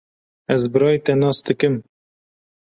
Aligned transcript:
Ez 0.53 0.61
birayê 0.71 0.99
te 1.05 1.13
nas 1.19 1.37
dikim. 1.45 1.75